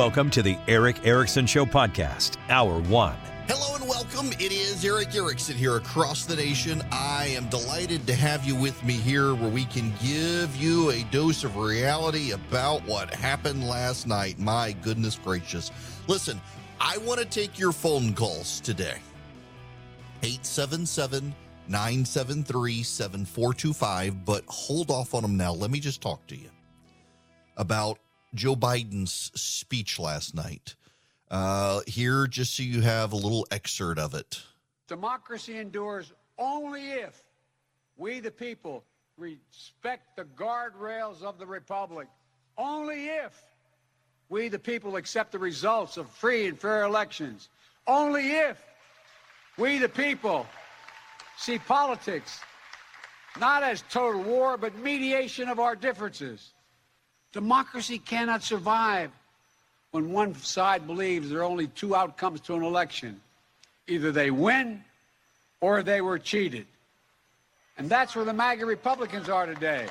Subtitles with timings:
[0.00, 3.18] Welcome to the Erick Erickson Show podcast, Hour One.
[3.46, 4.32] Hello and welcome.
[4.40, 6.82] It is Erick Erickson here across the nation.
[6.90, 11.02] I am delighted to have you with me here where we can give you a
[11.10, 14.38] dose of reality about what happened last night.
[14.38, 15.70] My goodness gracious.
[16.06, 16.40] Listen,
[16.80, 18.96] I want to take your phone calls today.
[20.22, 21.34] 877
[21.68, 25.52] 973 7425, but hold off on them now.
[25.52, 26.48] Let me just talk to you
[27.58, 27.98] about
[28.34, 30.74] Joe Biden's speech last night.
[31.30, 34.42] Uh, here, just so you have a little excerpt of it.
[34.88, 37.22] Democracy endures only if
[37.96, 38.84] we, the people,
[39.16, 42.08] respect the guardrails of the republic.
[42.58, 43.40] Only if
[44.28, 47.48] we, the people, accept the results of free and fair elections.
[47.86, 48.60] Only if
[49.56, 50.46] we, the people,
[51.36, 52.40] see politics
[53.38, 56.52] not as total war, but mediation of our differences.
[57.32, 59.10] Democracy cannot survive
[59.92, 63.20] when one side believes there are only two outcomes to an election
[63.86, 64.84] either they win
[65.60, 66.66] or they were cheated.
[67.76, 69.86] And that's where the MAGA Republicans are today.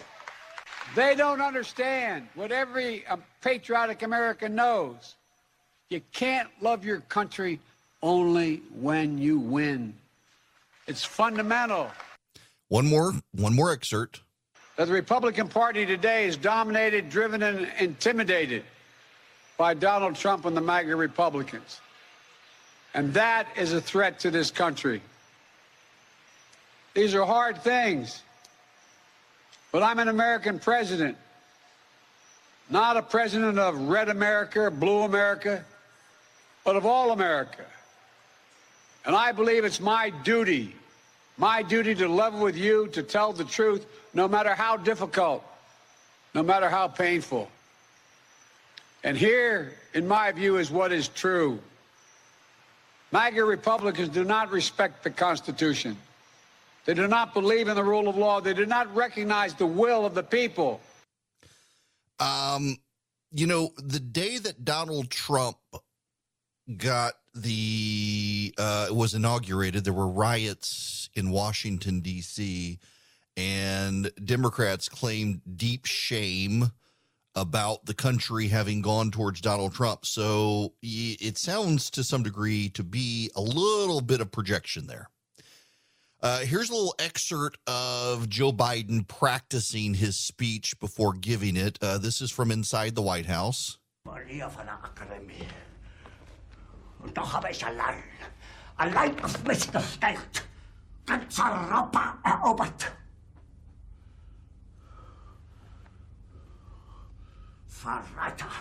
[0.96, 5.16] They don't understand what every uh, patriotic American knows.
[5.90, 7.60] You can't love your country
[8.02, 9.94] only when you win.
[10.88, 11.92] It's fundamental.
[12.70, 14.22] One more, one more excerpt.
[14.80, 18.64] That the Republican Party today is dominated, driven, and intimidated
[19.58, 21.82] by Donald Trump and the MAGA Republicans.
[22.94, 25.02] And that is a threat to this country.
[26.94, 28.22] These are hard things.
[29.74, 31.18] But I'm an American president,
[32.70, 35.66] not a president of red America, blue America,
[36.64, 37.66] but of all America.
[39.06, 40.74] And I believe it's my duty,
[41.40, 45.44] my duty to level with you, to tell the truth, no matter how difficult,
[46.36, 47.50] no matter how painful.
[49.06, 51.60] And here, in my view, is what is true.
[53.14, 55.98] MAGA Republicans do not respect the Constitution.
[56.86, 58.42] They do not believe in the rule of law.
[58.42, 60.82] They do not recognize the will of the people.
[62.20, 62.78] Um,
[63.32, 65.58] you know, the day that Donald Trump
[66.78, 72.80] got the uh was inaugurated, there were riots in Washington D.C.
[73.38, 76.72] and Democrats claimed deep shame
[77.36, 80.06] about the country having gone towards Donald Trump.
[80.06, 85.10] So it sounds to some degree to be a little bit of projection there.
[86.22, 91.80] Uh, here's a little excerpt of Joe Biden practicing his speech before giving it.
[91.82, 93.78] Uh, this is from inside the White House.
[97.02, 98.04] Und doch habe ich allein,
[98.78, 100.44] allein auf mich gestellt,
[101.10, 102.92] erobert.
[107.68, 108.52] Verräter!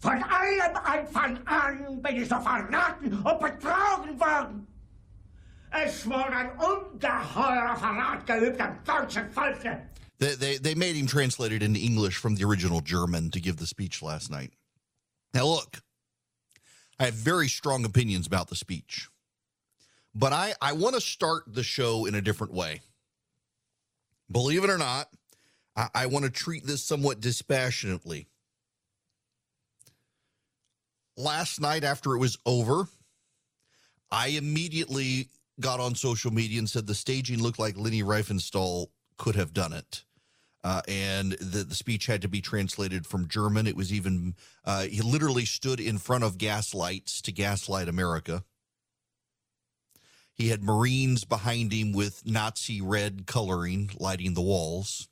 [0.00, 4.66] Von allem Anfang an bin ich so verraten und betrogen worden.
[5.70, 9.88] Es wurde ein ungeheurer Verrat geübt am deutschen Volke.
[10.18, 13.56] They, they, they made him translate it into English from the original German to give
[13.56, 14.52] the speech last night.
[15.34, 15.80] Now, look,
[16.98, 19.08] I have very strong opinions about the speech,
[20.18, 22.80] but I, I want to start the show in a different way.
[24.30, 25.08] Believe it or not,
[25.76, 28.26] I, I want to treat this somewhat dispassionately.
[31.16, 32.88] Last night, after it was over,
[34.10, 35.28] I immediately
[35.60, 39.72] got on social media and said the staging looked like Leni Riefenstahl could have done
[39.72, 40.04] it.
[40.64, 43.68] Uh, and the, the speech had to be translated from German.
[43.68, 48.42] It was even, uh, he literally stood in front of gaslights to gaslight America.
[50.38, 55.08] He had Marines behind him with Nazi red coloring lighting the walls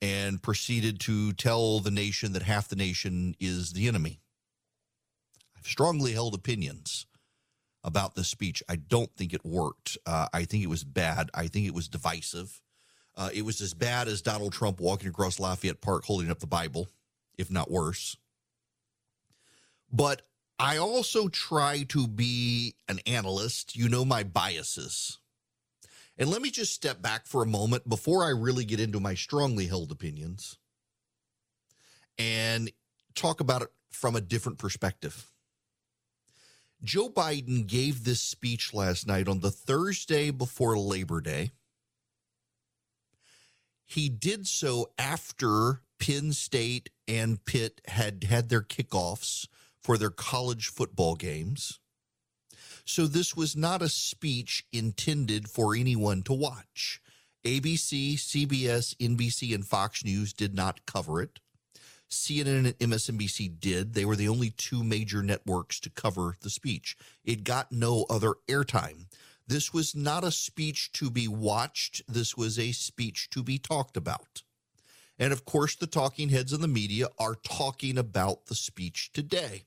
[0.00, 4.20] and proceeded to tell the nation that half the nation is the enemy.
[5.56, 7.06] I've strongly held opinions
[7.82, 8.62] about this speech.
[8.68, 9.98] I don't think it worked.
[10.06, 11.30] Uh, I think it was bad.
[11.34, 12.60] I think it was divisive.
[13.16, 16.46] Uh, it was as bad as Donald Trump walking across Lafayette Park holding up the
[16.46, 16.88] Bible,
[17.36, 18.16] if not worse.
[19.92, 20.22] But
[20.58, 23.76] I also try to be an analyst.
[23.76, 25.18] You know my biases.
[26.18, 29.14] And let me just step back for a moment before I really get into my
[29.14, 30.58] strongly held opinions
[32.18, 32.72] and
[33.14, 35.30] talk about it from a different perspective.
[36.82, 41.52] Joe Biden gave this speech last night on the Thursday before Labor Day.
[43.84, 49.46] He did so after Penn State and Pitt had had their kickoffs
[49.88, 51.80] for their college football games.
[52.84, 57.00] So this was not a speech intended for anyone to watch.
[57.42, 61.40] ABC, CBS, NBC, and Fox News did not cover it.
[62.10, 63.94] CNN and MSNBC did.
[63.94, 66.94] They were the only two major networks to cover the speech.
[67.24, 69.06] It got no other airtime.
[69.46, 73.96] This was not a speech to be watched, this was a speech to be talked
[73.96, 74.42] about.
[75.18, 79.64] And of course, the talking heads in the media are talking about the speech today.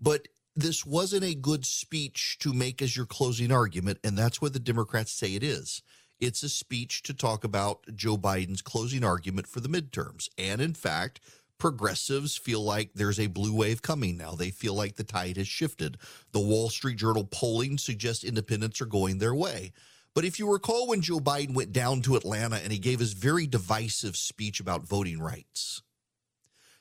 [0.00, 4.52] But this wasn't a good speech to make as your closing argument, and that's what
[4.52, 5.82] the Democrats say it is.
[6.20, 10.28] It's a speech to talk about Joe Biden's closing argument for the midterms.
[10.36, 11.20] And in fact,
[11.58, 14.32] progressives feel like there's a blue wave coming now.
[14.32, 15.96] They feel like the tide has shifted.
[16.32, 19.72] The Wall Street Journal polling suggests independents are going their way.
[20.14, 23.12] But if you recall when Joe Biden went down to Atlanta and he gave his
[23.12, 25.82] very divisive speech about voting rights,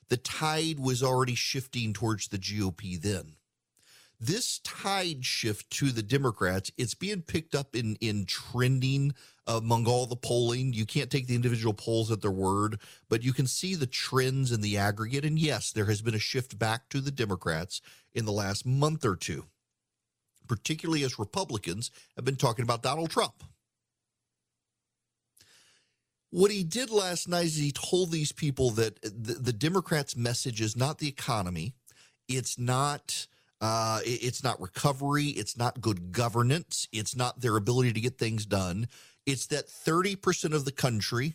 [0.09, 3.37] the tide was already shifting towards the GOP then
[4.19, 9.13] this tide shift to the Democrats, it's being picked up in in trending
[9.45, 10.73] among all the polling.
[10.73, 14.51] You can't take the individual polls at their word, but you can see the trends
[14.51, 15.23] in the aggregate.
[15.23, 17.81] And yes, there has been a shift back to the Democrats
[18.13, 19.45] in the last month or two,
[20.47, 23.43] particularly as Republicans have been talking about Donald Trump.
[26.29, 30.59] What he did last night is he told these people that the, the Democrats' message
[30.59, 31.73] is not the economy,
[32.27, 33.27] it's not
[33.59, 35.25] uh, it's not recovery.
[35.25, 36.87] It's not good governance.
[36.91, 38.87] It's not their ability to get things done.
[39.25, 41.33] It's that 30% of the country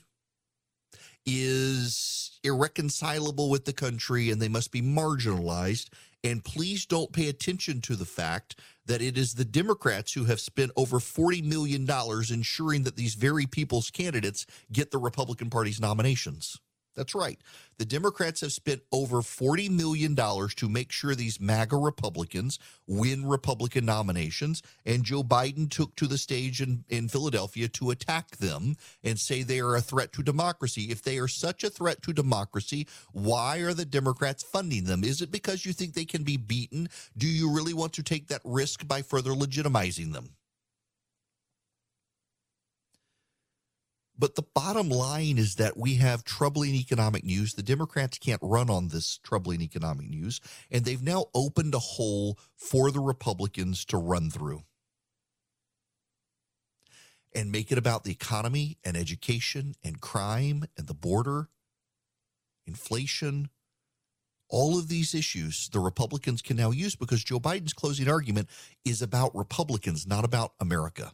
[1.26, 5.88] is irreconcilable with the country and they must be marginalized.
[6.24, 10.40] And please don't pay attention to the fact that it is the Democrats who have
[10.40, 11.88] spent over $40 million
[12.30, 16.60] ensuring that these very people's candidates get the Republican Party's nominations.
[16.94, 17.38] That's right.
[17.78, 23.86] The Democrats have spent over $40 million to make sure these MAGA Republicans win Republican
[23.86, 24.62] nominations.
[24.84, 29.42] And Joe Biden took to the stage in, in Philadelphia to attack them and say
[29.42, 30.90] they are a threat to democracy.
[30.90, 35.02] If they are such a threat to democracy, why are the Democrats funding them?
[35.02, 36.88] Is it because you think they can be beaten?
[37.16, 40.30] Do you really want to take that risk by further legitimizing them?
[44.18, 47.54] But the bottom line is that we have troubling economic news.
[47.54, 52.38] The Democrats can't run on this troubling economic news, and they've now opened a hole
[52.54, 54.62] for the Republicans to run through
[57.34, 61.48] and make it about the economy and education and crime and the border,
[62.66, 63.48] inflation.
[64.50, 68.50] All of these issues the Republicans can now use because Joe Biden's closing argument
[68.84, 71.12] is about Republicans, not about America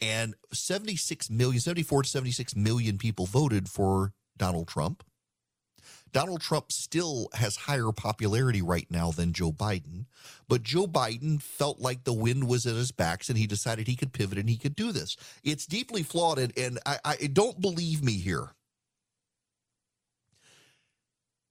[0.00, 5.04] and 76 million, 74 to 76 million people voted for Donald Trump.
[6.12, 10.06] Donald Trump still has higher popularity right now than Joe Biden,
[10.48, 13.96] but Joe Biden felt like the wind was at his backs and he decided he
[13.96, 15.16] could pivot and he could do this.
[15.44, 18.48] It's deeply flawed, and, and I, I don't believe me here.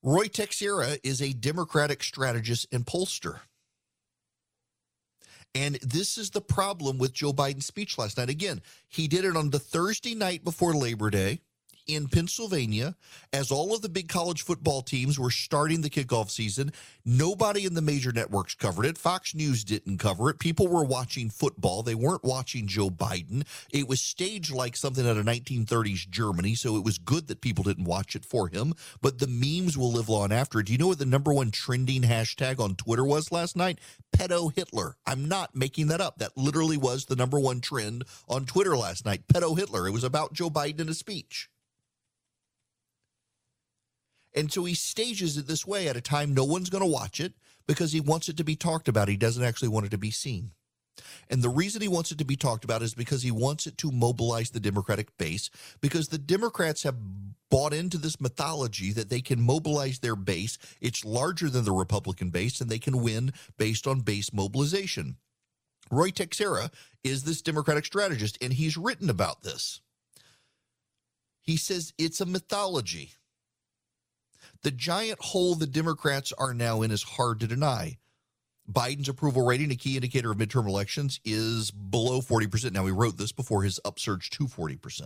[0.01, 3.39] Roy Teixeira is a Democratic strategist and pollster.
[5.55, 8.29] And this is the problem with Joe Biden's speech last night.
[8.29, 11.41] Again, he did it on the Thursday night before Labor Day
[11.89, 12.95] in Pennsylvania
[13.33, 16.71] as all of the big college football teams were starting the kickoff season.
[17.03, 18.97] Nobody in the major networks covered it.
[18.97, 20.39] Fox News didn't cover it.
[20.39, 21.81] People were watching football.
[21.81, 23.43] They weren't watching Joe Biden.
[23.71, 27.63] It was staged like something out of 1930s Germany, so it was good that people
[27.63, 28.73] didn't watch it for him.
[29.01, 30.61] But the memes will live long after.
[30.61, 33.79] Do you know what the number one trending hashtag on Twitter was last night?
[34.15, 34.95] Pedo Hitler.
[35.05, 36.19] I'm not making that up.
[36.19, 39.27] That literally was the number one trend on Twitter last night.
[39.27, 39.87] Pedo Hitler.
[39.87, 41.49] It was about Joe Biden in a speech.
[44.35, 47.19] And so he stages it this way at a time no one's going to watch
[47.19, 47.33] it
[47.67, 49.07] because he wants it to be talked about.
[49.07, 50.51] He doesn't actually want it to be seen.
[51.29, 53.77] And the reason he wants it to be talked about is because he wants it
[53.79, 55.49] to mobilize the Democratic base,
[55.81, 56.95] because the Democrats have
[57.49, 60.57] bought into this mythology that they can mobilize their base.
[60.81, 65.17] It's larger than the Republican base, and they can win based on base mobilization.
[65.91, 66.69] Roy Teixeira
[67.03, 69.81] is this Democratic strategist, and he's written about this.
[71.41, 73.13] He says it's a mythology.
[74.61, 77.97] The giant hole the Democrats are now in is hard to deny.
[78.69, 82.73] Biden's approval rating, a key indicator of midterm elections, is below 40%.
[82.73, 85.05] Now, he wrote this before his upsurge to 40%.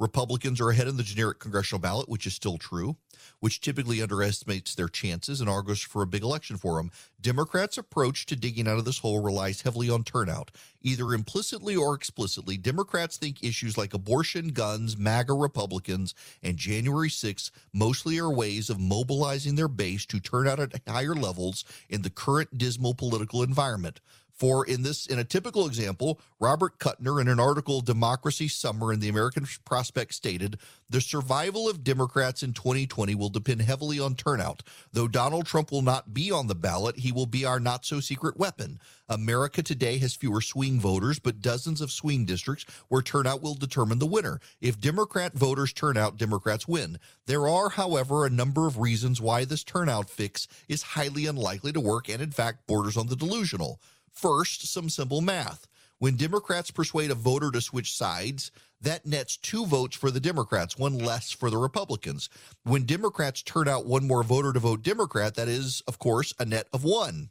[0.00, 2.96] Republicans are ahead in the generic congressional ballot, which is still true,
[3.40, 6.90] which typically underestimates their chances and argues for a big election for them.
[7.20, 10.50] Democrats' approach to digging out of this hole relies heavily on turnout.
[10.80, 17.50] Either implicitly or explicitly, Democrats think issues like abortion, guns, MAGA Republicans, and January 6th
[17.74, 22.08] mostly are ways of mobilizing their base to turn out at higher levels in the
[22.10, 24.00] current dismal political environment.
[24.40, 28.98] For in this, in a typical example, Robert Kuttner, in an article "Democracy Summer" in
[28.98, 34.62] the American Prospect, stated, "The survival of Democrats in 2020 will depend heavily on turnout.
[34.94, 38.80] Though Donald Trump will not be on the ballot, he will be our not-so-secret weapon.
[39.10, 43.98] America today has fewer swing voters, but dozens of swing districts where turnout will determine
[43.98, 44.40] the winner.
[44.62, 46.98] If Democrat voters turn out, Democrats win.
[47.26, 51.80] There are, however, a number of reasons why this turnout fix is highly unlikely to
[51.80, 53.82] work, and in fact borders on the delusional."
[54.20, 55.66] First, some simple math.
[55.98, 60.76] When Democrats persuade a voter to switch sides, that nets two votes for the Democrats,
[60.76, 62.28] one less for the Republicans.
[62.62, 66.44] When Democrats turn out one more voter to vote Democrat, that is, of course, a
[66.44, 67.30] net of one.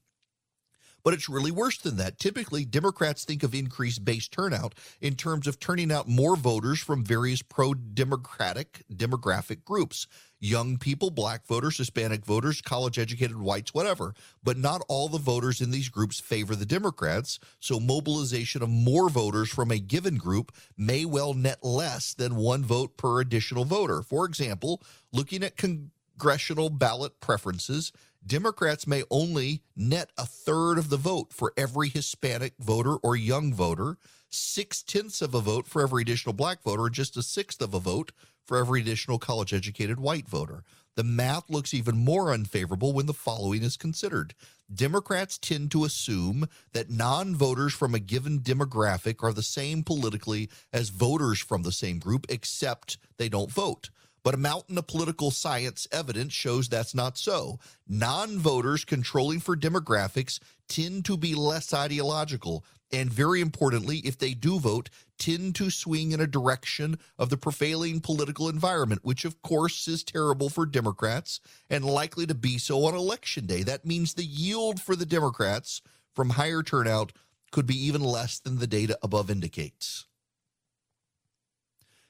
[1.04, 2.20] But it's really worse than that.
[2.20, 7.04] Typically, Democrats think of increased base turnout in terms of turning out more voters from
[7.04, 10.08] various pro democratic demographic groups
[10.40, 14.14] young people, black voters, Hispanic voters, college educated whites, whatever.
[14.44, 17.40] But not all the voters in these groups favor the Democrats.
[17.60, 22.64] So mobilization of more voters from a given group may well net less than one
[22.64, 24.02] vote per additional voter.
[24.02, 27.92] For example, looking at congressional ballot preferences,
[28.26, 33.54] Democrats may only net a third of the vote for every Hispanic voter or young
[33.54, 33.98] voter,
[34.30, 37.74] six tenths of a vote for every additional black voter, and just a sixth of
[37.74, 38.12] a vote
[38.46, 40.64] for every additional college educated white voter.
[40.96, 44.34] The math looks even more unfavorable when the following is considered.
[44.74, 50.50] Democrats tend to assume that non voters from a given demographic are the same politically
[50.74, 53.90] as voters from the same group, except they don't vote.
[54.30, 57.58] But a mountain of political science evidence shows that's not so.
[57.88, 62.64] Non voters controlling for demographics tend to be less ideological.
[62.92, 67.38] And very importantly, if they do vote, tend to swing in a direction of the
[67.38, 72.86] prevailing political environment, which of course is terrible for Democrats and likely to be so
[72.86, 73.64] on election day.
[73.64, 75.82] That means the yield for the Democrats
[76.14, 77.14] from higher turnout
[77.50, 80.06] could be even less than the data above indicates.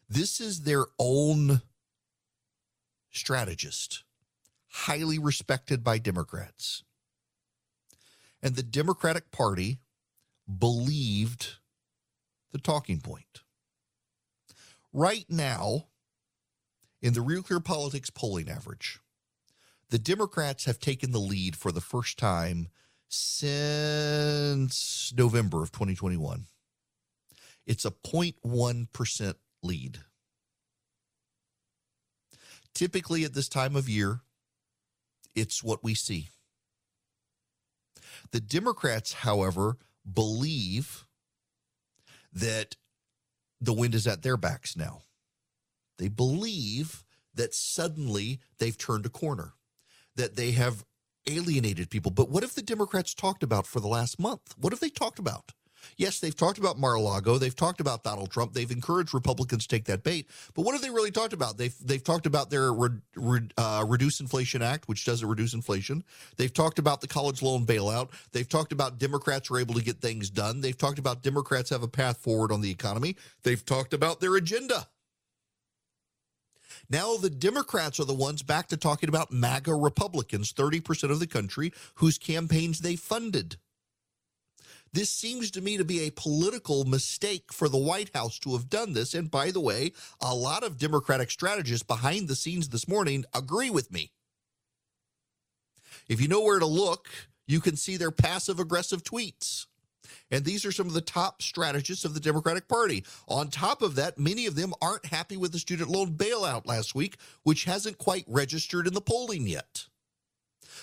[0.09, 1.61] This is their own
[3.11, 4.03] strategist,
[4.69, 6.83] highly respected by Democrats.
[8.41, 9.79] And the Democratic Party
[10.57, 11.57] believed
[12.51, 13.41] the talking point.
[14.93, 15.87] Right now,
[17.01, 18.99] in the Real Clear Politics polling average,
[19.89, 22.69] the Democrats have taken the lead for the first time
[23.07, 26.45] since November of 2021.
[27.65, 29.99] It's a 0.1% lead.
[32.73, 34.21] Typically, at this time of year,
[35.35, 36.29] it's what we see.
[38.31, 39.77] The Democrats, however,
[40.11, 41.05] believe
[42.31, 42.75] that
[43.59, 45.01] the wind is at their backs now.
[45.97, 49.53] They believe that suddenly they've turned a corner,
[50.15, 50.85] that they have
[51.27, 52.11] alienated people.
[52.11, 54.55] But what have the Democrats talked about for the last month?
[54.57, 55.51] What have they talked about?
[55.97, 57.37] Yes, they've talked about Mar-a-Lago.
[57.37, 58.53] They've talked about Donald Trump.
[58.53, 60.27] They've encouraged Republicans to take that bait.
[60.53, 61.57] But what have they really talked about?
[61.57, 66.03] They've they've talked about their re, re, uh, Reduce Inflation Act, which doesn't reduce inflation.
[66.37, 68.09] They've talked about the college loan bailout.
[68.31, 70.61] They've talked about Democrats are able to get things done.
[70.61, 73.15] They've talked about Democrats have a path forward on the economy.
[73.43, 74.87] They've talked about their agenda.
[76.89, 81.27] Now the Democrats are the ones back to talking about MAGA Republicans, 30% of the
[81.27, 83.57] country, whose campaigns they funded.
[84.93, 88.69] This seems to me to be a political mistake for the White House to have
[88.69, 89.13] done this.
[89.13, 89.91] And by the way,
[90.21, 94.11] a lot of Democratic strategists behind the scenes this morning agree with me.
[96.07, 97.07] If you know where to look,
[97.47, 99.67] you can see their passive aggressive tweets.
[100.31, 103.03] And these are some of the top strategists of the Democratic Party.
[103.27, 106.95] On top of that, many of them aren't happy with the student loan bailout last
[106.95, 109.88] week, which hasn't quite registered in the polling yet.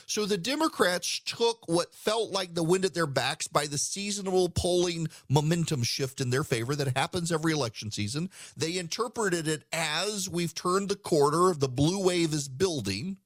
[0.08, 4.48] So the Democrats took what felt like the wind at their backs by the seasonal
[4.48, 8.30] polling momentum shift in their favor that happens every election season.
[8.56, 13.16] They interpreted it as we've turned the corner, of the blue wave is building.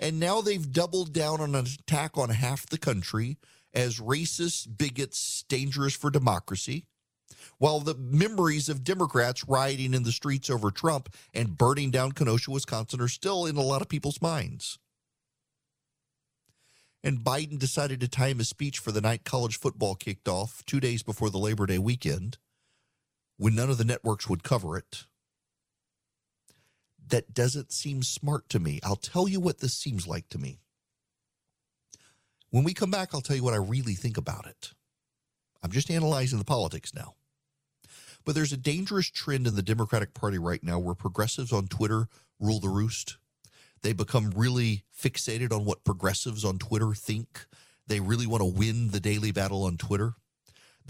[0.00, 3.38] And now they've doubled down on an attack on half the country
[3.72, 6.86] as racist, bigots, dangerous for democracy
[7.58, 12.50] while the memories of Democrats rioting in the streets over Trump and burning down Kenosha,
[12.50, 14.78] Wisconsin are still in a lot of people's minds
[17.02, 20.80] and Biden decided to time his speech for the night college football kicked off two
[20.80, 22.38] days before the Labor Day weekend
[23.36, 25.06] when none of the networks would cover it.
[27.08, 28.80] That doesn't seem smart to me.
[28.84, 30.60] I'll tell you what this seems like to me.
[32.50, 34.72] When we come back, I'll tell you what I really think about it.
[35.62, 37.14] I'm just analyzing the politics now.
[38.24, 42.08] But there's a dangerous trend in the Democratic Party right now where progressives on Twitter
[42.38, 43.16] rule the roost.
[43.82, 47.46] They become really fixated on what progressives on Twitter think.
[47.86, 50.14] They really want to win the daily battle on Twitter.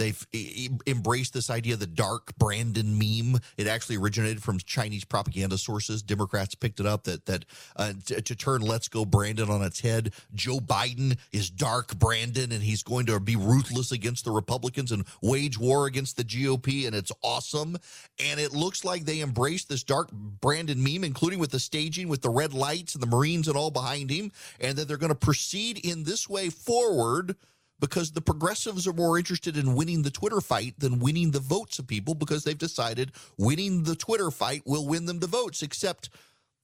[0.00, 3.38] They've e- embraced this idea of the dark Brandon meme.
[3.58, 6.00] It actually originated from Chinese propaganda sources.
[6.00, 7.44] Democrats picked it up that that
[7.76, 10.14] uh, to, to turn "Let's Go Brandon" on its head.
[10.34, 15.04] Joe Biden is dark Brandon, and he's going to be ruthless against the Republicans and
[15.20, 17.76] wage war against the GOP, and it's awesome.
[18.18, 22.22] And it looks like they embraced this dark Brandon meme, including with the staging, with
[22.22, 25.14] the red lights and the Marines and all behind him, and that they're going to
[25.14, 27.36] proceed in this way forward
[27.80, 31.78] because the progressives are more interested in winning the Twitter fight than winning the votes
[31.78, 35.62] of people because they've decided winning the Twitter fight will win them the votes.
[35.62, 36.10] Except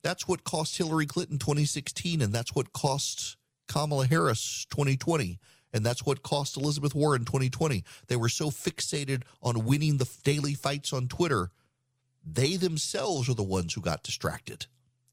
[0.03, 5.39] that's what cost Hillary Clinton 2016, and that's what cost Kamala Harris 2020.
[5.73, 7.85] And that's what cost Elizabeth Warren 2020.
[8.07, 11.51] They were so fixated on winning the daily fights on Twitter,
[12.25, 14.67] they themselves are the ones who got distracted.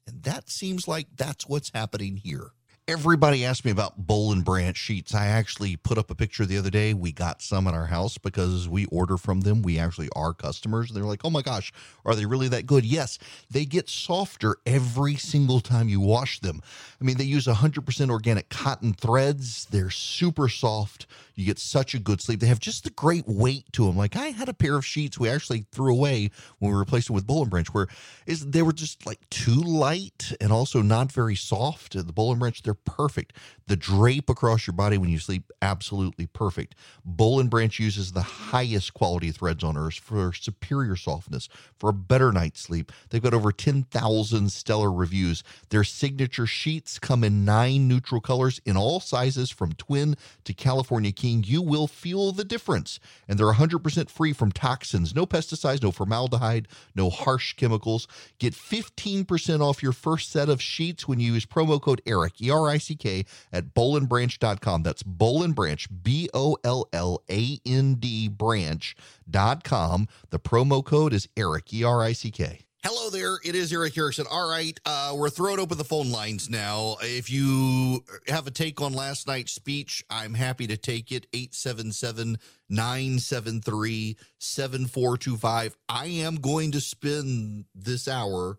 [0.06, 2.52] And that seems like that's what's happening here.
[2.86, 5.14] Everybody asked me about Boll and Branch sheets.
[5.14, 6.92] I actually put up a picture the other day.
[6.92, 9.62] We got some in our house because we order from them.
[9.62, 10.90] We actually are customers.
[10.90, 11.72] They're like, oh my gosh,
[12.04, 12.84] are they really that good?
[12.84, 13.18] Yes,
[13.50, 16.60] they get softer every single time you wash them.
[17.00, 19.64] I mean, they use 100% organic cotton threads.
[19.64, 21.06] They're super soft.
[21.36, 22.40] You get such a good sleep.
[22.40, 23.96] They have just the great weight to them.
[23.96, 27.14] Like I had a pair of sheets we actually threw away when we replaced them
[27.14, 27.88] with Boll and Branch, where
[28.26, 31.94] is they were just like too light and also not very soft.
[31.94, 33.32] The Boll and Branch, they're perfect.
[33.66, 36.74] The drape across your body when you sleep, absolutely perfect.
[37.04, 41.94] Boll and Branch uses the highest quality threads on earth for superior softness, for a
[41.94, 42.92] better night's sleep.
[43.10, 45.42] They've got over 10,000 stellar reviews.
[45.70, 51.12] Their signature sheets come in nine neutral colors in all sizes from twin to California
[51.12, 51.44] King.
[51.46, 53.00] You will feel the difference.
[53.28, 58.06] And they're 100% free from toxins, no pesticides, no formaldehyde, no harsh chemicals.
[58.38, 62.50] Get 15% off your first set of sheets when you use promo code ERIC, E
[62.50, 64.82] R I C K, at bollandbranch.com.
[64.82, 70.08] That's Boll and Branch, B O L L A N D branch.com.
[70.30, 72.64] The promo code is ERIC, E R I C K.
[72.86, 73.38] Hello there.
[73.42, 74.26] It is Erick Erickson.
[74.30, 74.78] All right.
[74.84, 76.96] Uh, we're throwing open the phone lines now.
[77.00, 81.26] If you have a take on last night's speech, I'm happy to take it.
[81.32, 82.36] 877
[82.68, 85.76] 973 7425.
[85.88, 88.58] I am going to spend this hour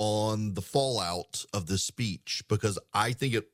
[0.00, 3.44] on the fallout of this speech because I think it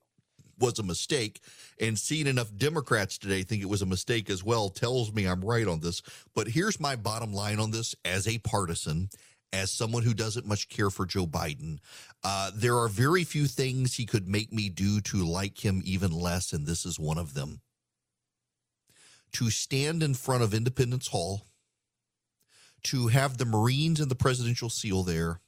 [0.58, 1.40] was a mistake.
[1.80, 5.44] And seeing enough Democrats today think it was a mistake as well tells me I'm
[5.44, 6.00] right on this.
[6.34, 9.10] But here's my bottom line on this as a partisan
[9.52, 11.78] as someone who doesn't much care for Joe Biden,
[12.22, 16.10] uh, there are very few things he could make me do to like him even
[16.10, 17.60] less, and this is one of them.
[19.32, 21.46] To stand in front of Independence Hall,
[22.84, 25.40] to have the Marines and the presidential seal there,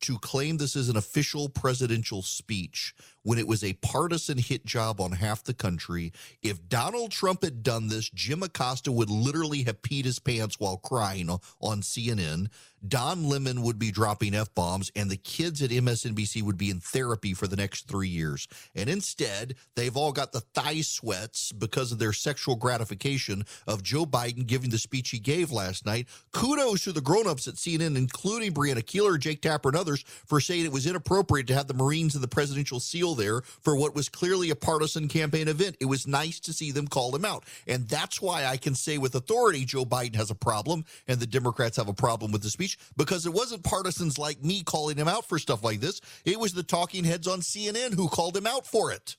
[0.00, 2.94] to claim this is an official presidential speech
[3.26, 6.12] when it was a partisan hit job on half the country.
[6.42, 10.76] If Donald Trump had done this, Jim Acosta would literally have peed his pants while
[10.76, 12.46] crying on CNN.
[12.86, 16.78] Don Lemon would be dropping F bombs, and the kids at MSNBC would be in
[16.78, 18.46] therapy for the next three years.
[18.74, 24.06] And instead, they've all got the thigh sweats because of their sexual gratification of Joe
[24.06, 26.06] Biden giving the speech he gave last night.
[26.32, 30.64] Kudos to the grown-ups at CNN, including Brianna Keilar, Jake Tapper, and others, for saying
[30.64, 34.08] it was inappropriate to have the Marines and the presidential seal there for what was
[34.08, 35.76] clearly a partisan campaign event.
[35.80, 37.44] It was nice to see them call him out.
[37.66, 41.26] And that's why I can say with authority Joe Biden has a problem and the
[41.26, 45.08] Democrats have a problem with the speech because it wasn't partisans like me calling him
[45.08, 46.00] out for stuff like this.
[46.24, 49.16] It was the talking heads on CNN who called him out for it.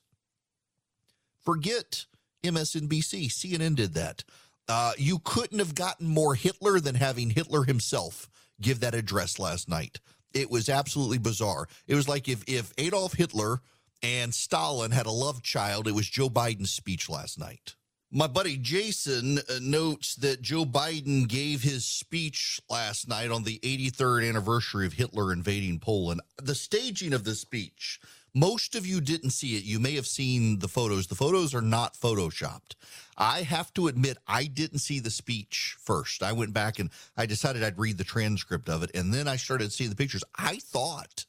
[1.44, 2.06] Forget
[2.44, 3.30] MSNBC.
[3.30, 4.24] CNN did that.
[4.68, 8.30] Uh, you couldn't have gotten more Hitler than having Hitler himself
[8.60, 10.00] give that address last night.
[10.34, 11.68] It was absolutely bizarre.
[11.88, 13.62] It was like if if Adolf Hitler
[14.02, 17.76] and Stalin had a love child, it was Joe Biden's speech last night.
[18.10, 23.60] My buddy Jason uh, notes that Joe Biden gave his speech last night on the
[23.60, 26.22] 83rd anniversary of Hitler invading Poland.
[26.42, 28.00] The staging of the speech,
[28.34, 29.66] most of you didn't see it.
[29.66, 31.08] You may have seen the photos.
[31.08, 32.76] The photos are not photoshopped.
[33.18, 36.24] I have to admit, I didn't see the speech first.
[36.24, 38.92] I went back and I decided I'd read the transcript of it.
[38.96, 40.24] And then I started seeing the pictures.
[40.38, 41.26] I thought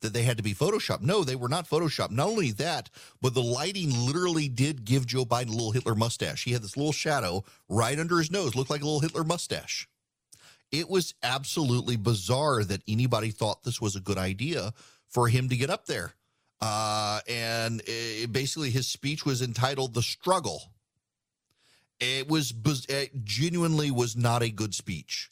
[0.00, 1.02] that they had to be photoshopped.
[1.02, 2.10] No, they were not photoshopped.
[2.10, 6.44] Not only that, but the lighting literally did give Joe Biden a little Hitler mustache.
[6.44, 9.88] He had this little shadow right under his nose, looked like a little Hitler mustache.
[10.72, 14.72] It was absolutely bizarre that anybody thought this was a good idea
[15.08, 16.14] for him to get up there.
[16.60, 20.62] Uh, and it, basically, his speech was entitled "The Struggle."
[21.98, 22.54] It was
[22.88, 25.30] it genuinely was not a good speech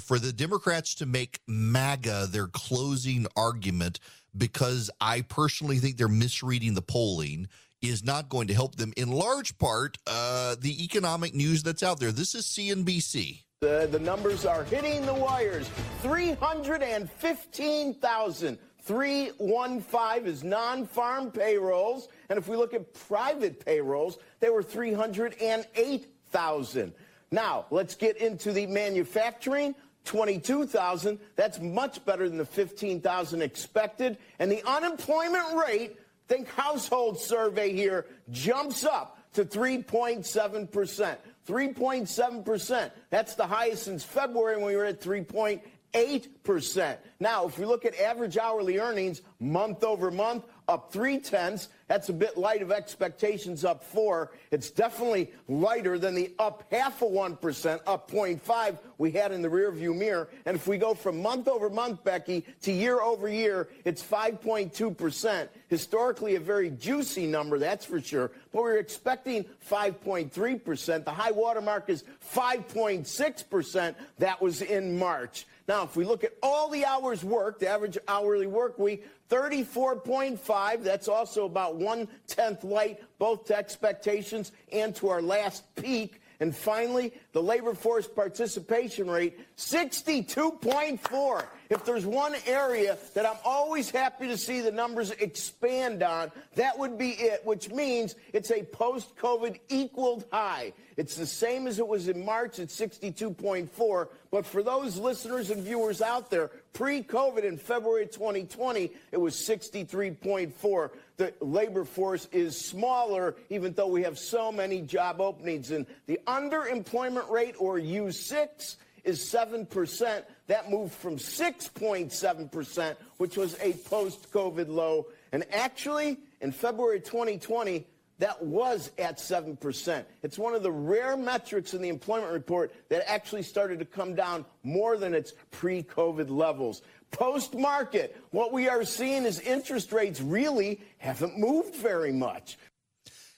[0.00, 4.00] for the Democrats to make MAGA their closing argument
[4.36, 7.46] because I personally think they're misreading the polling
[7.80, 12.00] is not going to help them in large part uh, the economic news that's out
[12.00, 12.12] there.
[12.12, 13.42] This is CNBC.
[13.60, 15.70] The, the numbers are hitting the wires
[16.02, 18.58] 315,000.
[18.82, 22.08] 315 is non farm payrolls.
[22.28, 26.92] And if we look at private payrolls, they were 308,000.
[27.34, 29.74] Now, let's get into the manufacturing.
[30.04, 31.18] 22,000.
[31.34, 34.18] That's much better than the 15,000 expected.
[34.38, 41.16] And the unemployment rate, think household survey here, jumps up to 3.7%.
[41.48, 42.90] 3.7%.
[43.10, 46.96] That's the highest since February when we were at 3.8%.
[47.18, 51.68] Now, if we look at average hourly earnings month over month, up three tenths.
[51.88, 54.32] That's a bit light of expectations, up four.
[54.50, 59.48] It's definitely lighter than the up half of 1%, up 0.5 we had in the
[59.48, 60.28] rearview mirror.
[60.46, 65.48] And if we go from month over month, Becky, to year over year, it's 5.2%.
[65.68, 68.30] Historically, a very juicy number, that's for sure.
[68.52, 71.04] But we are expecting 5.3%.
[71.04, 73.94] The high water mark is 5.6%.
[74.18, 75.46] That was in March.
[75.66, 80.82] Now, if we look at all the hours worked, the average hourly work week, 34.5.
[80.82, 86.20] That's also about one tenth light, both to expectations and to our last peak.
[86.40, 91.46] And finally, the labor force participation rate, 62.4.
[91.70, 96.78] If there's one area that I'm always happy to see the numbers expand on, that
[96.78, 100.72] would be it, which means it's a post COVID equaled high.
[100.96, 104.08] It's the same as it was in March at 62.4.
[104.30, 109.34] But for those listeners and viewers out there, pre COVID in February 2020, it was
[109.34, 110.90] 63.4.
[111.16, 115.70] The labor force is smaller, even though we have so many job openings.
[115.70, 120.24] And the underemployment rate, or U6, is 7%.
[120.48, 125.06] That moved from 6.7%, which was a post COVID low.
[125.32, 127.86] And actually, in February 2020,
[128.18, 130.04] that was at 7%.
[130.22, 134.14] It's one of the rare metrics in the employment report that actually started to come
[134.14, 136.82] down more than its pre COVID levels.
[137.14, 142.58] Post market, what we are seeing is interest rates really haven't moved very much.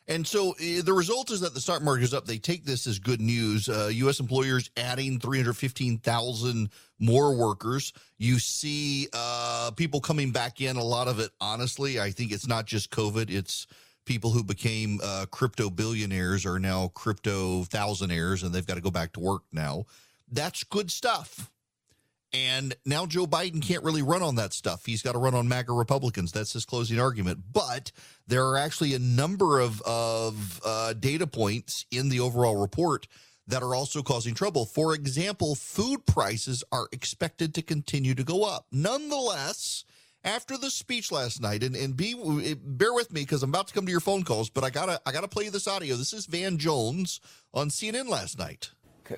[0.09, 2.27] And so uh, the result is that the stock market is up.
[2.27, 3.69] They take this as good news.
[3.69, 4.21] Uh, U.S.
[4.21, 7.93] employers adding 315,000 more workers.
[8.17, 10.77] You see uh, people coming back in.
[10.77, 13.31] A lot of it, honestly, I think it's not just COVID.
[13.31, 13.67] It's
[14.05, 18.93] people who became uh, crypto billionaires are now crypto thousandaires, and they've got to go
[18.93, 19.87] back to work now.
[20.31, 21.51] That's good stuff.
[22.33, 24.85] And now Joe Biden can't really run on that stuff.
[24.85, 26.33] He's got to run on MAGA Republicans.
[26.33, 27.45] That's his closing argument.
[27.53, 27.93] But
[28.27, 33.07] there are actually a number of, of uh, data points in the overall report
[33.47, 34.67] that are also causing trouble.
[34.67, 38.67] For example, food prices are expected to continue to go up.
[38.73, 39.85] Nonetheless,
[40.25, 42.15] after the speech last night, and, and be
[42.61, 45.01] bear with me because I'm about to come to your phone calls, but I gotta
[45.07, 45.95] I gotta play this audio.
[45.95, 47.21] This is Van Jones
[47.55, 48.71] on CNN last night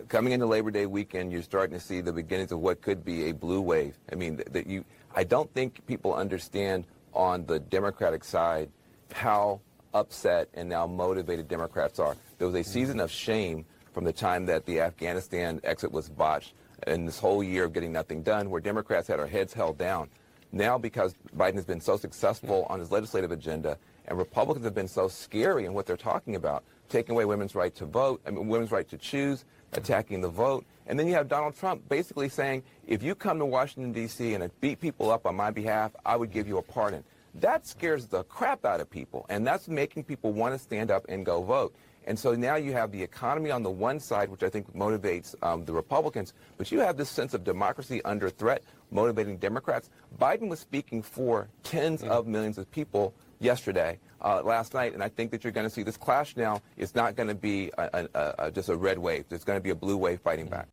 [0.09, 3.29] coming into Labor Day weekend, you're starting to see the beginnings of what could be
[3.29, 3.97] a blue wave.
[4.11, 8.71] I mean, that you, I don't think people understand on the Democratic side
[9.13, 9.61] how
[9.95, 12.17] upset and now motivated Democrats are.
[12.39, 12.71] There was a mm-hmm.
[12.71, 16.55] season of shame from the time that the Afghanistan exit was botched
[16.87, 20.09] and this whole year of getting nothing done, where Democrats had our heads held down.
[20.53, 24.89] Now, because Biden has been so successful on his legislative agenda and Republicans have been
[24.89, 28.49] so scary in what they're talking about, taking away women's right to vote, I mean,
[28.49, 30.65] women's right to choose, attacking the vote.
[30.87, 34.35] And then you have Donald Trump basically saying, if you come to Washington, D.C.
[34.35, 37.05] and beat people up on my behalf, I would give you a pardon.
[37.35, 41.05] That scares the crap out of people, and that's making people want to stand up
[41.09, 41.75] and go vote.
[42.07, 45.35] And so now you have the economy on the one side, which I think motivates
[45.43, 49.91] um, the Republicans, but you have this sense of democracy under threat motivating Democrats.
[50.19, 55.09] Biden was speaking for tens of millions of people yesterday, uh, last night, and I
[55.09, 56.63] think that you're going to see this clash now.
[56.77, 59.25] It's not going to be a, a, a, just a red wave.
[59.29, 60.69] There's going to be a blue wave fighting back.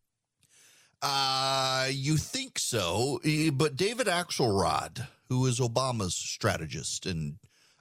[1.02, 3.20] Uh, you think so,
[3.54, 7.36] but David Axelrod, who is Obama's strategist and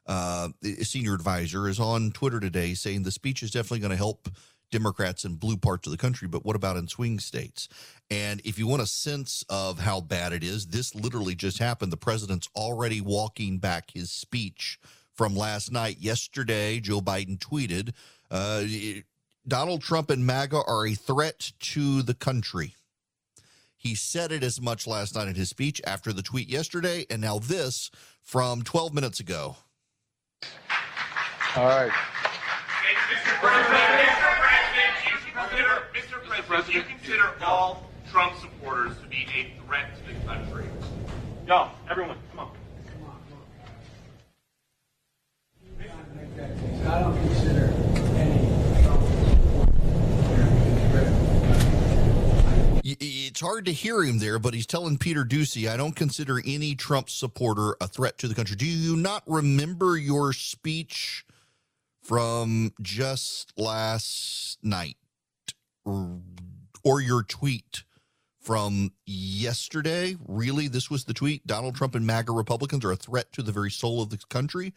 [0.06, 0.48] uh,
[0.82, 4.28] senior advisor, is on Twitter today saying the speech is definitely going to help
[4.74, 7.68] Democrats in blue parts of the country, but what about in swing states?
[8.10, 11.92] And if you want a sense of how bad it is, this literally just happened.
[11.92, 14.80] The president's already walking back his speech
[15.14, 15.98] from last night.
[16.00, 17.92] Yesterday, Joe Biden tweeted
[18.32, 18.64] uh,
[19.46, 22.74] Donald Trump and MAGA are a threat to the country.
[23.76, 27.22] He said it as much last night in his speech after the tweet yesterday, and
[27.22, 29.54] now this from 12 minutes ago.
[31.54, 31.92] All right.
[36.46, 36.86] President?
[36.86, 37.46] Do you consider no.
[37.46, 40.66] all Trump supporters to be a threat to the country?
[41.46, 42.50] Yo, everyone, come on.
[42.86, 43.18] Come on.
[46.86, 47.72] I don't consider
[48.16, 48.44] any
[52.86, 56.74] It's hard to hear him there, but he's telling Peter Doocy, I don't consider any
[56.74, 58.56] Trump supporter a threat to the country.
[58.56, 61.24] Do you not remember your speech
[62.02, 64.98] from just last night?
[65.84, 67.84] Or, your tweet
[68.40, 70.16] from yesterday?
[70.26, 73.52] Really, this was the tweet Donald Trump and MAGA Republicans are a threat to the
[73.52, 74.72] very soul of the country.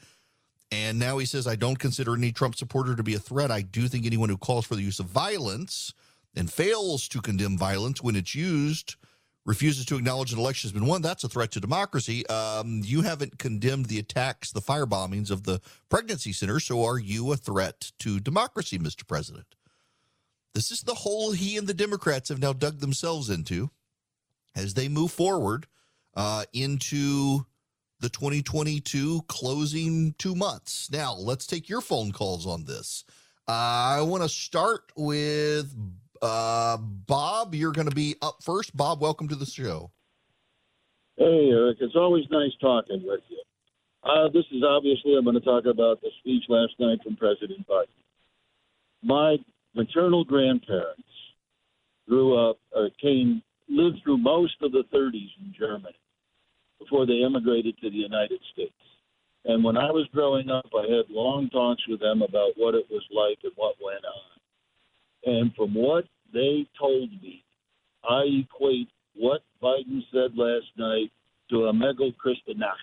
[0.71, 3.51] And now he says, I don't consider any Trump supporter to be a threat.
[3.51, 5.93] I do think anyone who calls for the use of violence
[6.35, 8.95] and fails to condemn violence when it's used,
[9.45, 12.27] refuses to acknowledge an election has been won, that's a threat to democracy.
[12.27, 17.31] Um, you haven't condemned the attacks, the firebombings of the pregnancy center, so are you
[17.31, 19.07] a threat to democracy, Mr.
[19.07, 19.56] President?
[20.57, 23.69] This is the hole he and the Democrats have now dug themselves into
[24.55, 25.67] as they move forward
[26.15, 27.45] uh, into
[27.99, 30.89] the 2022 closing two months.
[30.89, 33.05] Now, let's take your phone calls on this.
[33.47, 35.71] Uh, I want to start with
[36.23, 37.53] uh, Bob.
[37.53, 38.75] You're going to be up first.
[38.75, 39.91] Bob, welcome to the show.
[41.17, 41.77] Hey, Eric.
[41.81, 43.43] It's always nice talking with you.
[44.01, 47.67] Uh, this is obviously, I'm going to talk about the speech last night from President
[47.67, 47.89] Biden.
[49.03, 49.37] My
[49.77, 51.03] maternal grandparents
[52.09, 55.95] grew up, or came, lived through most of the 30s in Germany
[56.79, 58.73] before they immigrated to the United States.
[59.45, 62.85] And when I was growing up, I had long talks with them about what it
[62.89, 65.35] was like and what went on.
[65.35, 67.43] And from what they told me,
[68.03, 71.11] I equate what Biden said last night
[71.49, 72.75] to a Megel Kristallnacht.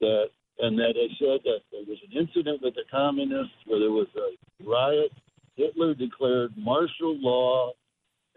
[0.00, 0.26] That
[0.60, 4.08] and that they said that there was an incident with the communists where there was
[4.16, 5.12] a riot.
[5.60, 7.72] Hitler declared martial law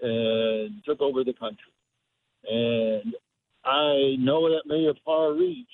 [0.01, 1.71] and took over the country.
[2.49, 3.15] And
[3.63, 5.65] I know that may have far reach,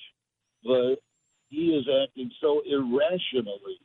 [0.62, 0.96] but
[1.48, 3.80] he is acting so irrationally,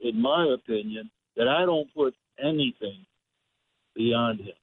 [0.00, 3.04] in my opinion, that I don't put anything
[3.96, 4.54] beyond him.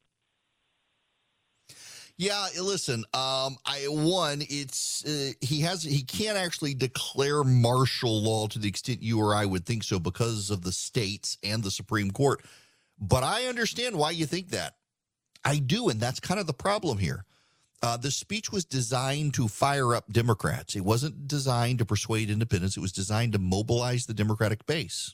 [2.17, 3.05] Yeah, listen.
[3.13, 8.67] Um, I one, it's uh, he has he can't actually declare martial law to the
[8.67, 12.43] extent you or I would think so because of the states and the Supreme Court.
[12.99, 14.75] But I understand why you think that.
[15.45, 17.23] I do, and that's kind of the problem here.
[17.83, 20.75] Uh, the speech was designed to fire up Democrats.
[20.75, 22.75] It wasn't designed to persuade independents.
[22.75, 25.13] It was designed to mobilize the Democratic base.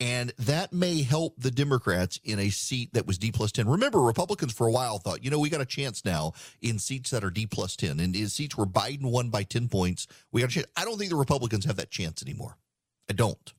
[0.00, 3.68] And that may help the Democrats in a seat that was D plus 10.
[3.68, 7.10] Remember, Republicans for a while thought, you know, we got a chance now in seats
[7.10, 8.00] that are D plus 10.
[8.00, 10.66] And in seats where Biden won by 10 points, we got a chance.
[10.76, 12.58] I don't think the Republicans have that chance anymore.
[13.08, 13.52] I don't.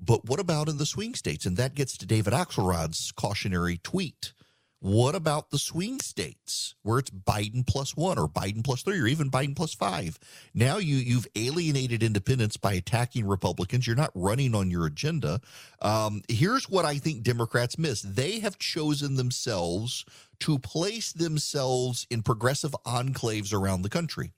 [0.00, 1.44] But what about in the swing states?
[1.44, 4.32] And that gets to David Axelrod's cautionary tweet
[4.80, 9.06] what about the swing states where it's Biden plus one or Biden plus three or
[9.06, 10.18] even Biden plus five?
[10.54, 13.86] Now you you've alienated independents by attacking Republicans.
[13.86, 15.42] You're not running on your agenda.
[15.82, 20.06] Um, here's what I think Democrats miss: they have chosen themselves
[20.40, 24.32] to place themselves in progressive enclaves around the country.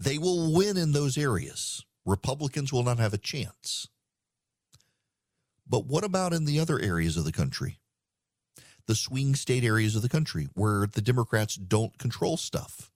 [0.00, 1.84] They will win in those areas.
[2.04, 3.86] Republicans will not have a chance.
[5.68, 7.78] But what about in the other areas of the country?
[8.86, 12.90] The swing state areas of the country where the Democrats don't control stuff.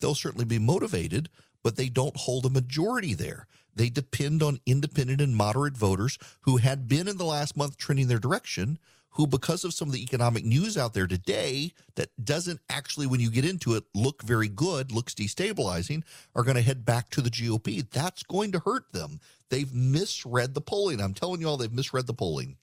[0.00, 1.28] They'll certainly be motivated,
[1.62, 3.46] but they don't hold a majority there.
[3.74, 8.08] They depend on independent and moderate voters who had been in the last month trending
[8.08, 8.78] their direction,
[9.10, 13.20] who, because of some of the economic news out there today that doesn't actually, when
[13.20, 16.02] you get into it, look very good, looks destabilizing,
[16.34, 17.88] are going to head back to the GOP.
[17.90, 19.20] That's going to hurt them.
[19.50, 21.00] They've misread the polling.
[21.00, 22.56] I'm telling you all, they've misread the polling.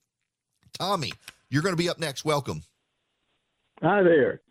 [0.78, 1.12] Tommy,
[1.52, 2.26] you're going to be up next.
[2.26, 2.64] Welcome.
[3.82, 4.42] Hi there.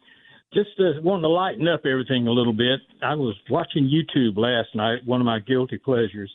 [0.53, 2.81] Just uh, wanting to lighten up everything a little bit.
[3.03, 6.31] I was watching YouTube last night, one of my guilty pleasures,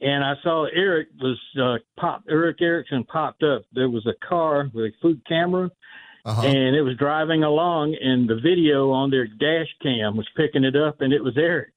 [0.00, 2.22] and I saw Eric was uh, pop.
[2.30, 3.62] Erick Erickson popped up.
[3.72, 5.70] There was a car with a food camera,
[6.24, 6.46] uh-huh.
[6.46, 10.76] and it was driving along, and the video on their dash cam was picking it
[10.76, 11.72] up, and it was Eric.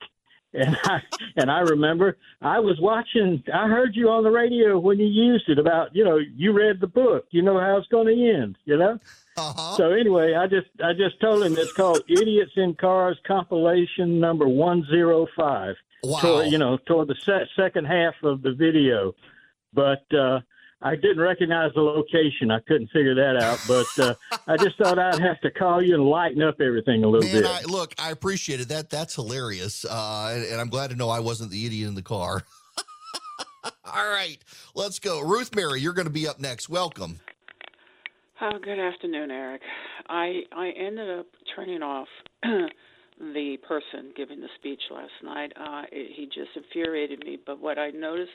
[0.53, 1.01] And I
[1.37, 3.43] and I remember I was watching.
[3.53, 6.81] I heard you on the radio when you used it about you know you read
[6.81, 7.25] the book.
[7.31, 8.57] You know how it's going to end.
[8.65, 8.99] You know.
[9.37, 9.77] Uh-huh.
[9.77, 14.47] So anyway, I just I just told him it's called "Idiots in Cars" compilation number
[14.47, 15.75] one zero five.
[16.03, 16.19] Wow.
[16.19, 19.13] Toward, you know, toward the se- second half of the video,
[19.71, 20.39] but uh,
[20.83, 22.49] I didn't recognize the location.
[22.49, 24.15] I couldn't figure that out, but uh,
[24.47, 27.43] I just thought I'd have to call you and lighten up everything a little Man,
[27.43, 27.45] bit.
[27.45, 28.69] I, look, I appreciate it.
[28.69, 31.95] That that's hilarious, uh, and, and I'm glad to know I wasn't the idiot in
[31.95, 32.43] the car.
[33.85, 34.37] All right,
[34.73, 35.21] let's go.
[35.21, 36.67] Ruth Mary, you're going to be up next.
[36.67, 37.19] Welcome.
[38.41, 39.61] Oh, good afternoon, Eric.
[40.09, 42.07] I I ended up turning off
[42.43, 45.51] the person giving the speech last night.
[45.55, 47.37] Uh, it, he just infuriated me.
[47.45, 48.31] But what I noticed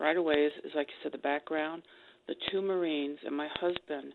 [0.00, 1.82] right away is, is, like you said, the background,
[2.26, 4.12] the two Marines, and my husband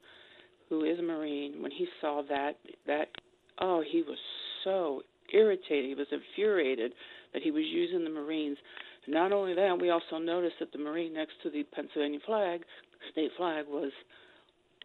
[0.70, 3.10] who is a Marine, when he saw that that
[3.60, 4.18] oh, he was
[4.64, 5.02] so
[5.34, 5.86] irritated.
[5.86, 6.94] He was infuriated
[7.34, 8.58] that he was using the Marines.
[9.08, 12.62] Not only that, we also noticed that the Marine next to the Pennsylvania flag,
[13.12, 13.92] state flag, was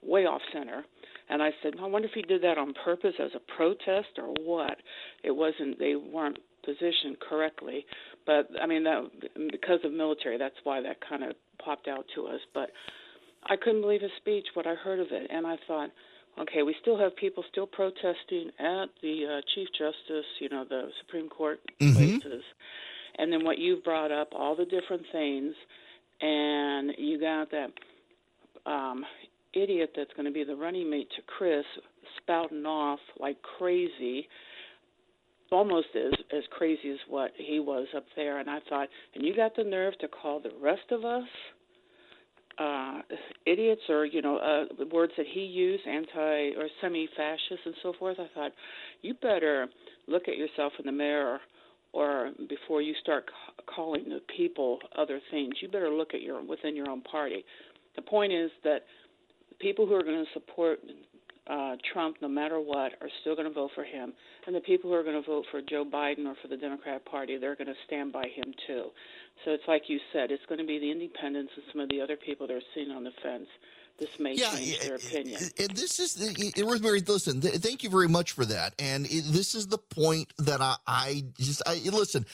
[0.03, 0.85] way off center.
[1.29, 4.35] And I said, I wonder if he did that on purpose as a protest or
[4.41, 4.77] what.
[5.23, 5.79] It wasn't.
[5.79, 7.87] They weren't positioned correctly.
[8.31, 9.11] But I mean, that
[9.51, 12.39] because of military, that's why that kind of popped out to us.
[12.55, 12.71] But
[13.43, 15.91] I couldn't believe his speech, what I heard of it, and I thought,
[16.39, 20.93] okay, we still have people still protesting at the uh, Chief Justice, you know, the
[21.01, 21.93] Supreme Court Mhm.
[22.23, 22.45] places,
[23.17, 25.53] and then what you've brought up, all the different things,
[26.21, 27.73] and you got that
[28.65, 29.05] um,
[29.55, 31.67] idiot that's going to be the running mate to Chris
[32.19, 34.29] spouting off like crazy,
[35.51, 38.39] almost as as crazy as what he was up there.
[38.39, 41.25] And I thought, and you got the nerve to call the rest of us
[42.61, 43.01] uh,
[43.47, 48.19] idiots or you know uh, words that he used, anti or semi-fascist and so forth.
[48.19, 48.53] I thought,
[49.03, 49.67] you better
[50.07, 51.41] look at yourself in the mirror.
[51.93, 56.41] Or before you start c- calling the people other things, you better look at your
[56.41, 57.45] within your own party.
[57.97, 58.85] The point is that
[59.59, 60.79] people who are going to support
[61.47, 64.13] uh, Trump, no matter what, are still going to vote for him,
[64.47, 67.05] and the people who are going to vote for Joe Biden or for the Democrat
[67.05, 68.87] Party, they're going to stand by him too.
[69.45, 72.01] So it's like you said, it's going to be the independents and some of the
[72.01, 73.49] other people that are sitting on the fence.
[73.99, 75.43] This may Yeah, change their opinion.
[75.59, 76.17] And this is,
[76.59, 78.75] Rosemary, listen, th- thank you very much for that.
[78.79, 82.25] And it, this is the point that I, I just, I listen,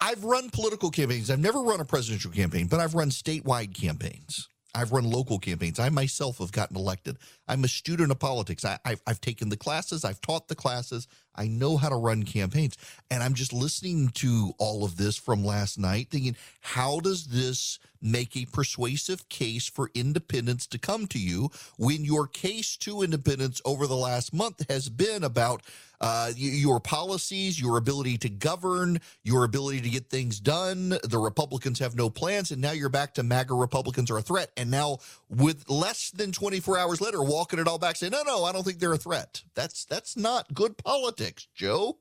[0.00, 1.30] I've run political campaigns.
[1.30, 4.48] I've never run a presidential campaign, but I've run statewide campaigns.
[4.74, 5.78] I've run local campaigns.
[5.78, 7.18] I myself have gotten elected.
[7.50, 8.64] I'm a student of politics.
[8.64, 11.08] I, I've, I've taken the classes, I've taught the classes.
[11.34, 12.76] I know how to run campaigns.
[13.10, 17.78] And I'm just listening to all of this from last night, thinking, how does this
[18.02, 23.60] make a persuasive case for independents to come to you when your case to independents
[23.64, 25.62] over the last month has been about
[26.00, 30.96] uh, your policies, your ability to govern, your ability to get things done.
[31.04, 34.50] The Republicans have no plans, and now you're back to MAGA Republicans are a threat.
[34.56, 38.44] And now, with less than 24 hours later, walking it all back, saying, "No, no,
[38.44, 41.96] I don't think they're a threat." That's that's not good politics, Joe.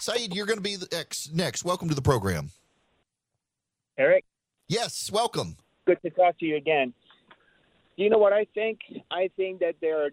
[0.00, 1.66] Saeed, you're going to be the ex next.
[1.66, 2.50] Welcome to the program.
[3.98, 4.24] Erick?
[4.68, 5.58] Yes, welcome.
[5.86, 6.94] Good to talk to you again.
[7.96, 8.80] You know what I think?
[9.10, 10.10] I think that there are,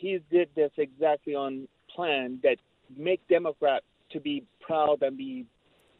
[0.00, 2.56] he did this exactly on plan that
[2.96, 5.46] make Democrats to be proud and be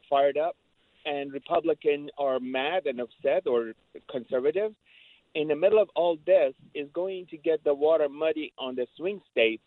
[0.09, 0.57] fired up
[1.05, 3.73] and Republican are mad and upset or
[4.11, 4.73] conservative.
[5.35, 8.87] In the middle of all this is going to get the water muddy on the
[8.97, 9.63] swing states.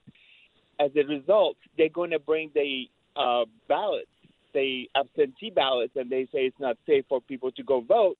[0.80, 4.08] As a result, they're going to bring the uh, ballots,
[4.52, 8.18] the absentee ballots, and they say it's not safe for people to go vote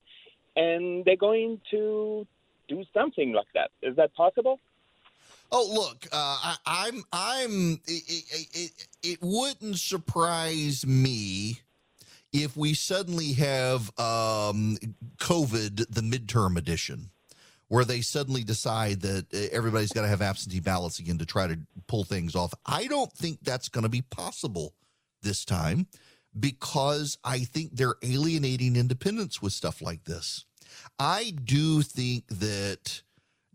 [0.57, 2.26] and they're going to
[2.68, 3.70] do something like that.
[3.83, 4.61] Is that possible?
[5.50, 7.81] Oh, look, uh, I, I'm, I'm.
[7.87, 11.61] It, it, it, it wouldn't surprise me
[12.33, 14.78] if we suddenly have um,
[15.18, 17.11] COVID, the midterm edition,
[17.73, 21.47] where they suddenly decide that uh, everybody's got to have absentee ballots again to try
[21.47, 22.53] to pull things off.
[22.67, 24.75] I don't think that's going to be possible
[25.23, 25.87] this time
[26.39, 30.45] because I think they're alienating independents with stuff like this.
[30.99, 33.01] I do think that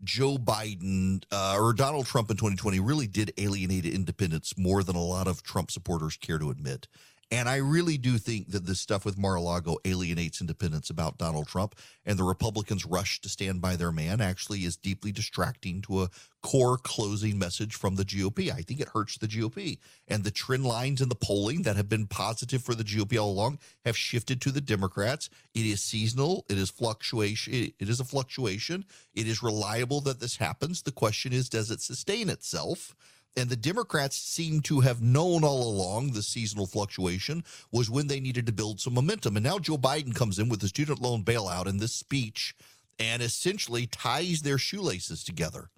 [0.02, 5.00] Joe Biden uh, or Donald Trump in 2020 really did alienate independents more than a
[5.00, 6.88] lot of Trump supporters care to admit.
[7.30, 11.74] And I really do think that this stuff with Mar-a-Lago alienates independents about Donald Trump,
[12.06, 16.10] and the Republicans' rush to stand by their man actually is deeply distracting to a
[16.42, 18.50] core closing message from the GOP.
[18.50, 21.88] I think it hurts the GOP, and the trend lines in the polling that have
[21.88, 25.28] been positive for the GOP all along have shifted to the Democrats.
[25.54, 26.46] It is seasonal.
[26.48, 27.72] It is fluctuation.
[27.78, 28.86] It is a fluctuation.
[29.12, 30.82] It is reliable that this happens.
[30.82, 32.94] The question is, does it sustain itself?
[33.38, 38.18] And the Democrats seem to have known all along the seasonal fluctuation was when they
[38.18, 39.36] needed to build some momentum.
[39.36, 42.56] And now Joe Biden comes in with the student loan bailout and this speech
[42.98, 45.70] and essentially ties their shoelaces together.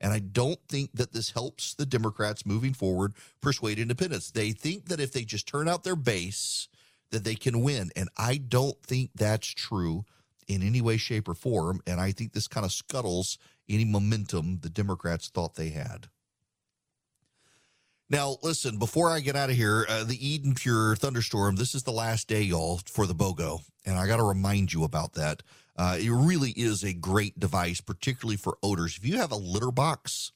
[0.00, 4.32] And I don't think that this helps the Democrats moving forward persuade independents.
[4.32, 6.66] They think that if they just turn out their base,
[7.12, 7.92] that they can win.
[7.94, 10.04] And I don't think that's true
[10.48, 11.80] in any way, shape, or form.
[11.86, 13.38] And I think this kind of scuttles
[13.68, 16.08] any momentum the Democrats thought they had.
[18.10, 21.84] Now, listen, before I get out of here, uh, the Eden Pure thunderstorm, this is
[21.84, 23.60] the last day, y'all, for the BOGO.
[23.86, 25.42] And I got to remind you about that.
[25.76, 28.96] Uh, it really is a great device, particularly for odors.
[28.96, 30.32] If you have a litter box,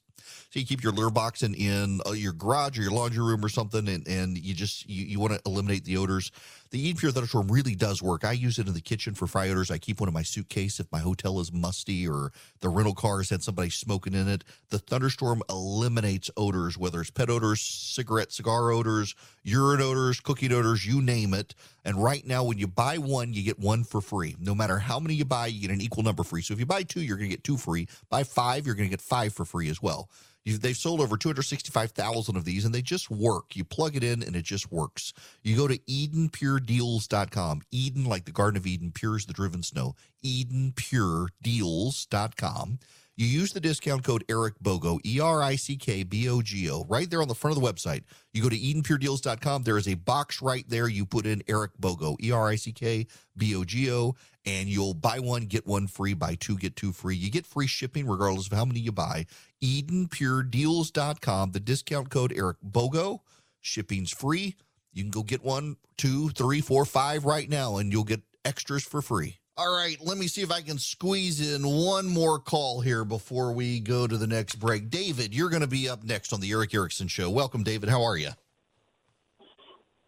[0.51, 3.45] So you keep your litter box in, in uh, your garage or your laundry room
[3.45, 6.31] or something, and, and you just you, you want to eliminate the odors.
[6.71, 8.25] The Pure Thunderstorm really does work.
[8.25, 9.71] I use it in the kitchen for fry odors.
[9.71, 13.19] I keep one in my suitcase if my hotel is musty or the rental car
[13.19, 14.45] has had somebody smoking in it.
[14.69, 20.87] The Thunderstorm eliminates odors, whether it's pet odors, cigarette, cigar odors, urine odors, cooking odors,
[20.87, 21.55] you name it.
[21.87, 24.37] And right now, when you buy one, you get one for free.
[24.39, 26.43] No matter how many you buy, you get an equal number free.
[26.43, 27.89] So if you buy two, you're going to get two free.
[28.11, 30.11] Buy five, you're going to get five for free as well.
[30.45, 33.57] You, they've sold over 265,000 of these and they just work.
[33.57, 35.13] You plug it in and it just works.
[35.43, 37.63] You go to EdenPureDeals.com.
[37.71, 39.95] Eden, like the Garden of Eden, pure as the driven snow.
[40.25, 42.79] EdenPureDeals.com.
[43.19, 46.71] You use the discount code Erick Bogo, E R I C K B O G
[46.71, 48.05] O, right there on the front of the website.
[48.33, 49.65] You go to EdenPureDeals.com.
[49.65, 50.87] There is a box right there.
[50.87, 54.15] You put in Erick Bogo, E R I C K B O G O,
[54.47, 57.17] and you'll buy one, get one free, buy two, get two free.
[57.17, 59.27] You get free shipping regardless of how many you buy.
[59.65, 61.51] EdenPureDeals.com.
[61.51, 63.19] The discount code Erick Bogo.
[63.61, 64.55] Shipping's free.
[64.93, 68.85] You can go get one, two, three, four, five right now, and you'll get extras
[68.85, 69.39] for free.
[69.59, 73.51] All right, let me see if I can squeeze in one more call here before
[73.51, 74.89] we go to the next break.
[74.89, 77.29] David, you're going to be up next on the Erick Erickson Show.
[77.29, 77.89] Welcome, David.
[77.89, 78.31] How are you?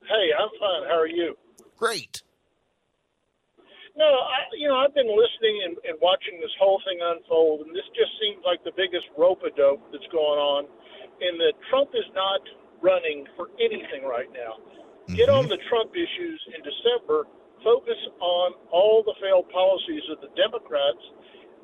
[0.07, 0.87] Hey, I'm fine.
[0.87, 1.35] How are you?
[1.77, 2.23] Great.
[3.97, 7.75] No, I, you know, I've been listening and, and watching this whole thing unfold, and
[7.75, 10.67] this just seems like the biggest rope a dope that's going on.
[11.27, 12.41] In that Trump is not
[12.81, 14.63] running for anything right now.
[15.13, 15.39] Get mm-hmm.
[15.39, 17.27] on the Trump issues in December.
[17.65, 21.05] Focus on all the failed policies of the Democrats,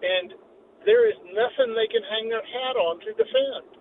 [0.02, 0.36] and
[0.84, 3.76] there is nothing they can hang their hat on to defend.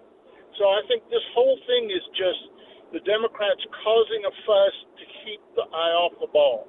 [0.58, 2.42] So I think this whole thing is just
[2.94, 6.68] the Democrats causing a fuss to keep the eye off the ball.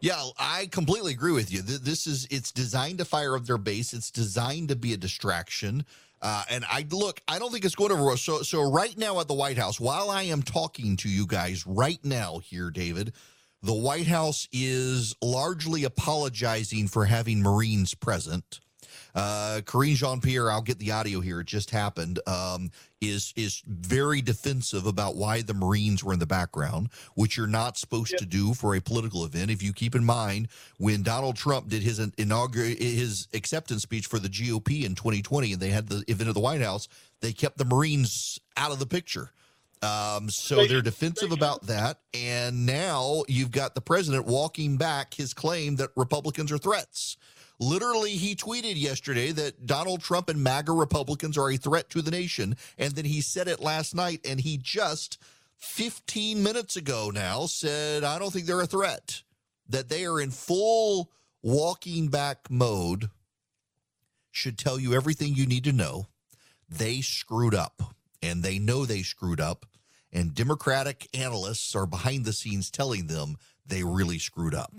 [0.00, 1.62] Yeah, I completely agree with you.
[1.62, 3.92] This is it's designed to fire up their base.
[3.92, 5.84] It's designed to be a distraction.
[6.22, 8.16] Uh, and I look, I don't think it's going well.
[8.16, 11.66] So, so right now at the White House, while I am talking to you guys
[11.66, 13.12] right now here, David,
[13.66, 18.60] the White House is largely apologizing for having Marines present.
[19.12, 21.40] Uh, Karine Jean Pierre, I'll get the audio here.
[21.40, 22.20] It just happened.
[22.26, 27.46] Um, is is very defensive about why the Marines were in the background, which you're
[27.46, 29.50] not supposed to do for a political event.
[29.50, 30.48] If you keep in mind
[30.78, 35.60] when Donald Trump did his inaugural his acceptance speech for the GOP in 2020, and
[35.60, 36.86] they had the event at the White House,
[37.20, 39.32] they kept the Marines out of the picture.
[39.82, 42.00] Um, so they're defensive about that.
[42.14, 47.16] And now you've got the president walking back his claim that Republicans are threats.
[47.58, 52.10] Literally, he tweeted yesterday that Donald Trump and MAGA Republicans are a threat to the
[52.10, 52.56] nation.
[52.76, 55.18] And then he said it last night, and he just
[55.56, 59.22] 15 minutes ago now said, I don't think they're a threat,
[59.68, 61.10] that they are in full
[61.42, 63.10] walking back mode.
[64.30, 66.06] Should tell you everything you need to know.
[66.68, 69.66] They screwed up, and they know they screwed up.
[70.12, 73.36] And Democratic analysts are behind the scenes telling them
[73.66, 74.72] they really screwed up.